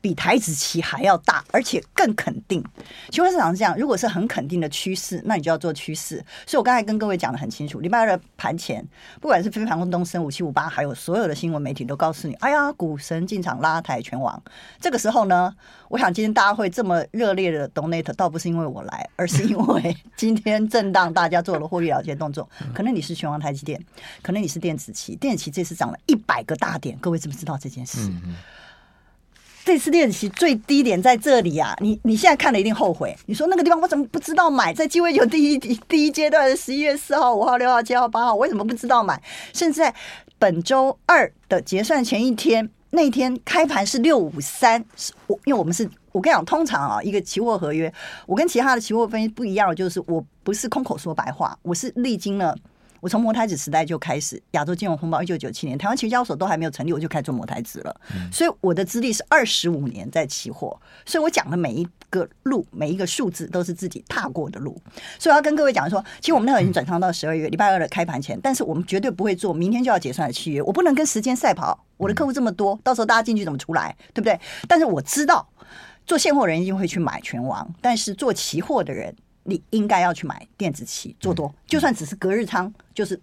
[0.00, 2.64] 比台子棋还要大，而且更肯定。
[3.10, 6.24] 期货市场是这样，如果是很肯定的趋势，那你就要做趋势。
[6.46, 8.86] 所以我刚才跟各位讲的很清楚，礼拜二的盘前，
[9.20, 14.42] 不管是飞盘、东升、五七五八，还有所有的新闻媒体都告诉你：哎呀，股神进场拉抬全网。
[14.80, 15.54] 这个时候呢，
[15.88, 22.48] 我想今天大家会这么热烈的 donate，倒不是因为我来，而是因为今天震荡，大家做了获利了结动作。
[22.74, 23.78] 可能你是全网台积电，
[24.22, 28.10] 可能你是电子期，电子期这次涨了一百个大点，各位知不知道这件事？
[29.70, 31.76] 这次练习最低点在这里啊！
[31.78, 33.16] 你你现在看了一定后悔。
[33.26, 34.74] 你说那个地方我怎么不知道买？
[34.74, 39.22] 在鸡尾酒第一第一阶段十一月四号、五号、六号、七号、八号，为什么不知道买？
[39.52, 39.94] 甚至在
[40.40, 44.84] 本周二的结算前一天，那天开盘是六五三，
[45.28, 47.92] 我因为我们是我跟你讲，通常啊，一个期货合约，
[48.26, 52.56] 我跟其他的期货分析不一样就是，我不是空口说白话，我是历经了。
[53.00, 58.00] 我从摩台子时代就开始，亚洲金融风暴一九九七年，台湾期交所都还没有成立，我就开始做摩台子了。
[58.14, 64.80] 嗯、所以我的资历是二十五年在期货，所以我讲的每一个路，每一个数字都是自己踏过的路。
[65.18, 71.84] 所以我要跟各位讲说，其实我们那会已经转仓到十二月礼拜二的开盘前，但是我们绝对不会做明天就要结算的契约，我不能跟时间赛跑。
[71.96, 74.38] 我的客户这么多，到时候大家进去怎么出来，对不对？
[74.66, 75.46] 但是我知道，
[76.06, 79.14] 做现货人一定会去买全王，但是做期货的人。
[79.44, 83.18] 你应该要去买电子期做多，就算只是隔日仓，就是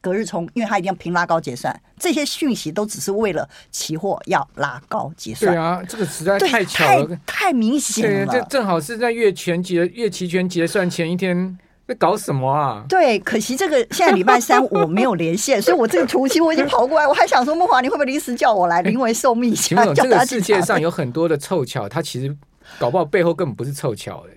[0.00, 1.78] 隔日冲，因为它一定要平拉高结算。
[1.98, 5.52] 这些讯息都只是为了期货要拉高结算。
[5.52, 8.32] 对啊，这个实在太巧了，太，太明显了。
[8.32, 12.84] 这正好是在月全结、月期权结算前一天，在搞什么啊？
[12.88, 19.84] 对，可惜这个现在礼拜三我没有连线， 所以我这个图期我已经跑过来，我还想说慕驊，你会不会临时叫我来临危受命一下？
[19.92, 22.34] 这个世界上有很多的凑巧，它其实
[22.78, 24.30] 搞不好背后根本不是凑巧的。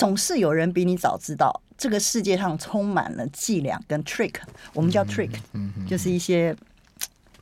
[0.00, 4.32] 总是有人比你早知道，这个世界上充满了伎俩跟 trick，
[4.72, 6.56] 我们叫 trick，嗯，就是一些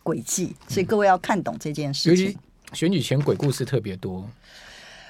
[0.03, 2.27] 诡计，所以各位要看懂这件事情。
[2.27, 2.39] 尤其
[2.73, 4.29] 选举前鬼故事特别多。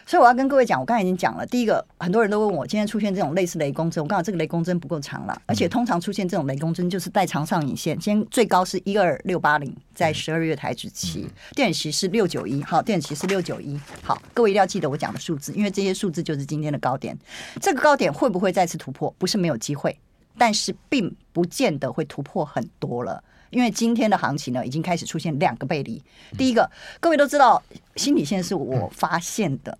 [0.08, 1.44] 所以我要跟各位讲，我刚才已经讲了。
[1.44, 7.94] 第一个，很多人都问我，今天出现这种类似雷公针，我刚好这个雷公针不够长了，而且通常出现这种雷公针就是带长上影线。
[7.98, 17.14] 今天最高是一二六八零，在十二月台指期，电子期是六九一，好，电子期是六九一，好，各位一定要记得我讲的数字，因为这些数字就是今天的高点。
[17.60, 19.14] 这个高点会不会再次突破？
[19.18, 19.94] 不是没有机会，
[20.38, 26.02] 但是并不见得会突破很多了，因为今天的行情呢，已经开始出现两个背离。
[26.38, 27.62] 第一个，各位都知道，
[27.96, 29.76] 心理线是我发现的。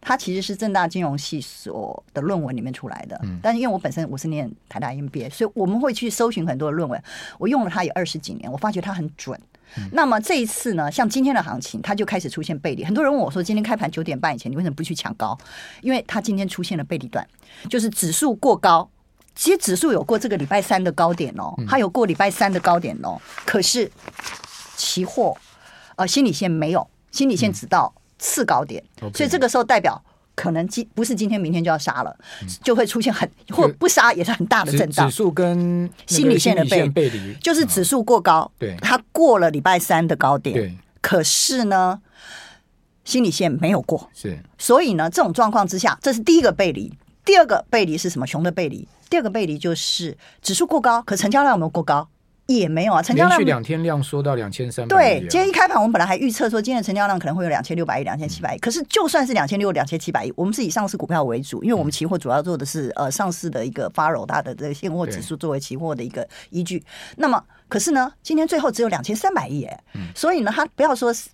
[0.00, 7.02] 它其实是正大金融系所的论文里面出来的，但是因为我本身我是念台大 MBA，所以我们会去搜寻很多的论文。
[7.38, 9.38] 我用了它有二十几年，我发觉它很准。
[9.92, 12.84] 那么这一次呢，像今天的行情，它就开始出现背离。
[12.84, 15.36] 很多人问我说，今天开盘九点半以前，你为什么不去抢高？
[15.82, 17.26] 因为它今天出现了背离段，
[17.68, 18.88] 就是指数过高。
[19.34, 23.20] 其实指数有过这个礼拜三的高点哦，它有过礼拜三的高点哦。
[23.44, 23.90] 可是
[24.76, 25.36] 期货
[25.96, 27.92] 呃心理线没有，心理线只到。
[28.18, 28.82] 次高点.
[29.14, 30.00] 所以这个时候代表
[30.34, 35.08] 可能今不是今天明天就要杀了，嗯，就会出现很或不杀也是很大的震荡。
[35.08, 42.00] 指数跟心理线的背背离，就是指数过高，对，它过了礼拜三的高点，对，可是呢，
[43.04, 46.92] 心理线没有过，是，所以呢，这种状况之下，这是第一个背离。
[47.24, 48.26] 第二个背离是什么？
[48.26, 48.88] 熊的背离。
[49.10, 52.08] 第二个背离就是指数过高，可成交量有没有过高？
[52.54, 55.20] 也没有啊，成交量连续两天量缩到两千三百亿。
[55.20, 58.58] 对，今天一开盘，我们本来还预测说今天的成交量可能会有两千六百亿、两千七百亿。
[58.58, 66.82] 可是就算是两千六、两千七百亿，我们是以上市股票为主，因为我们期货主要做的是呃上市的一个 FARO 大的这个现货指数作为期货的一个依据。
[67.16, 69.80] 那么，可是呢，今天最后只有两千三百亿哎，
[70.14, 71.28] 所以呢，它不要说是。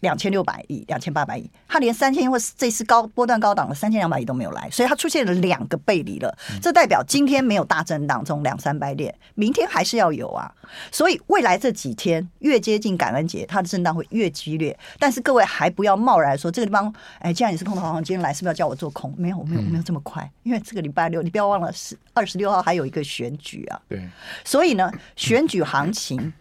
[0.00, 6.36] 两千六百亿、两千八百亿，它连三千亿或这次高波段高档的三千两百亿都没有来，所以它出现了两个背离了。
[6.60, 10.50] 这代表今天没有大震荡中两三百点，明天还是要有啊。
[10.90, 14.76] 所以未来这几天越接近感恩节，它的震荡会越激烈。
[14.98, 19.14] 但是各位还不要贸然说这个地方，哎，既然你是空头行情，今天来是不是要叫我做空？
[19.18, 23.80] 没有，没有，没有这么快，因为这个礼拜六你不要忘了是二十六号还有一个选举啊。
[23.88, 24.02] 对，
[24.44, 26.32] 所以呢，选举行情。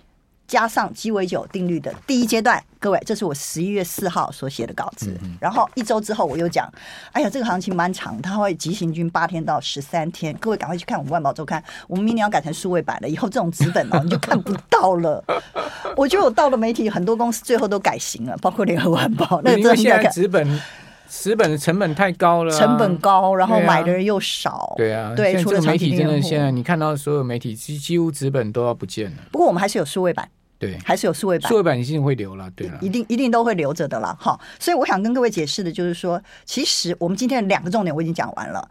[0.50, 5.16] 加上鸡尾酒定律的第一阶段，各位，这是我十一月四号所写的稿子。
[5.22, 6.68] 嗯、然后一周之后，我又讲，
[7.12, 10.36] 哎呀，这个行情蛮长，它会急行军八天到十三天。
[10.38, 15.24] 各位赶快去看我们万宝周刊，我们明年要改成数位版了，以后这种纸本哦，你就看不到了。
[15.96, 19.40] 我觉得我到了媒体，很多公司最后都改型了，包括联合晚报。
[19.46, 20.62] 那个真的现在纸本
[21.08, 24.74] 纸本的成本太高了、啊，成本高，然后买的人又少。
[24.78, 29.18] 对啊，对，除了媒体真的现在你看到所有媒体几几乎纸本都要不见了。
[29.32, 30.28] 不过我们还是有数位版。
[30.60, 34.38] 对，还是有数位版，数位版一定会留了，对了，一定一定都会留着的了，哈。
[34.60, 38.70] 所以我想跟各位解释的就是说，其实我们今天的两个重点我已经讲完了。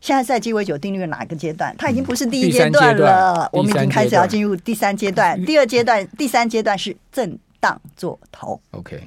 [0.00, 1.74] 现在在鸡尾酒定律的哪一个阶段？
[1.76, 5.42] 它已经不是第一阶段了，我们已经开始要进入第三阶段。
[5.44, 8.58] 第二阶段，第三阶段是震荡做头。
[8.70, 9.02] OK。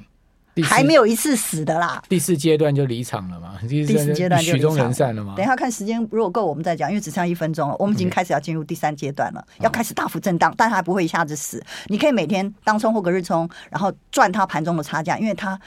[0.62, 3.54] 还没有一次死的啦，第四阶段就离场了嘛？
[3.68, 5.34] 第四阶段就曲终人散了嘛？
[5.36, 11.62] 等一下看时间，如果够我们再讲，因为只剩一分钟了，我们已经开始要进入第三阶段了.要开始大幅震荡，但它还不会一下子死。
[11.86, 15.58] 你可以每天当冲或隔日冲，然后赚它盘中的差价，因为它，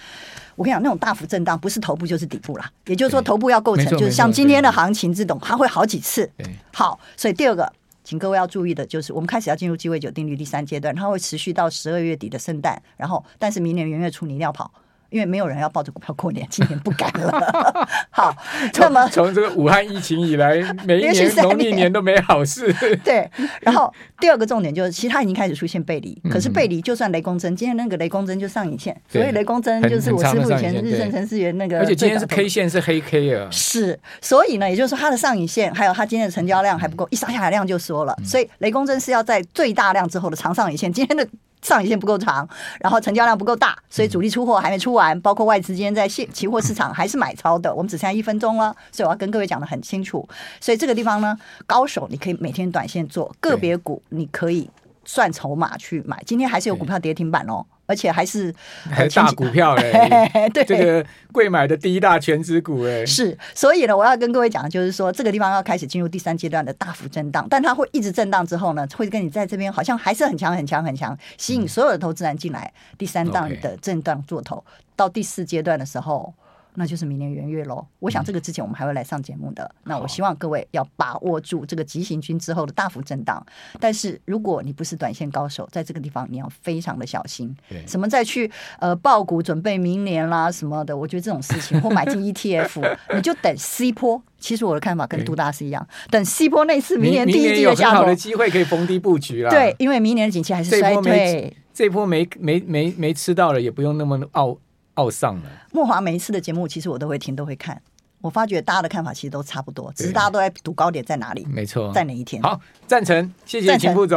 [0.56, 6.30] 我跟你讲，那种大幅震荡不是头部就是底部啦，也就是说头部要构成，就是像今天的行情这种，它会好几次。
[6.74, 7.72] 好，所以第二个。
[8.06, 14.70] 请各位要注意的就是，我们开始要进入鸡尾酒定律第三阶段，它会持续到十二月底的圣诞，然后但是明年元月初你一定要跑。
[15.14, 17.88] 因为没有人要抱着股票过年，今年不敢了。
[18.09, 18.36] 好，
[18.80, 20.55] 那么从这个武汉疫情以来，
[20.86, 22.74] 每一年农历年都没好事。
[23.03, 23.30] 对，
[23.61, 26.20] 然后第二个重点就是，其实它已经开始出现背离。
[26.32, 28.99] 可是背离就算雷公针，今天那个雷公针就上影线。
[29.07, 31.78] 所以雷公针就是我师傅以前日盛程式元那个。
[31.78, 33.47] 而且今天是 K 线是黑 K 啊。
[33.51, 38.18] 是，所以呢，也就是说它的上影线还有它今天的成交量还不够，一杀下来量就缩了。
[38.26, 40.91] 所以雷公针是要在最大量之后的长上影线。
[40.91, 41.28] 今天的。
[41.64, 42.47] 上影线不够长，
[42.80, 47.74] 然后成交量不够大，所以主力出货还没出完，包括外资今天在现期货市场还是买超的。
[47.74, 50.28] 我们只剩下一分钟了，所以我要跟各位讲的很清楚。
[50.59, 51.36] 所以这个地方呢，
[51.66, 54.70] 高手你可以每天短线做，个别股你可以
[55.05, 56.22] 算筹码去买。
[56.26, 57.66] 今天还是有股票跌停板哦。
[57.86, 58.54] 而且还是
[58.90, 72.72] 还大股票嘞， 对这个贵买的第一大全值股哎，是，所以呢，我要跟各位讲，就是说这个地方要开始进入第三阶段的大幅震荡，但它会一直震荡之后呢，会跟你在这边好像还是很强很强很强，吸引所有的投资人进来。
[72.98, 74.64] 第三档的震荡做头，
[74.96, 76.34] 到第四阶段的时候。
[76.76, 77.86] 那就是明年元月喽。
[77.99, 79.63] 我想这个之前我们还会来上节目的。
[79.63, 83.43] 嗯、那我希望各位要把握住这个急行军之后的大幅震荡。
[83.80, 87.55] 但是如果你不是短线高手，在这个地方你要非常的小心。
[87.69, 88.49] 对什么再去
[88.80, 94.21] 呃爆股准备明年啦什么的，我觉得这种事情或买进 ETF， 你就等 C 波。
[94.39, 99.49] 其实我的看法跟杜大师一样，等 C 波那次明年第一季的下头，有很好的机会可以逢低布局啦。
[99.49, 104.57] 对，因为明年的景气还是衰退，这波没没没没吃到了，也不用那么傲。
[104.96, 107.82] 奥上了，莫华每一次的节目，其实我都会听，都会看。
[108.22, 112.41] 我发觉大家的看法其实都差不多，只是大家都在赌高点在哪里，没错，在哪一天。
[112.41, 114.12] 好，赞成，谢谢秦副总。